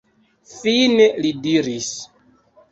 Fine 0.53 1.05
li 1.21 1.33
diris: 1.45 1.93